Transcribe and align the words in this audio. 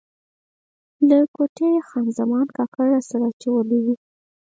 له 1.09 1.17
کوټې 1.35 1.67
یې 1.75 1.81
خان 1.87 2.07
زمان 2.19 2.47
کاکړ 2.57 2.85
راسره 2.93 3.23
اچولی 3.31 3.79
و. 3.83 3.87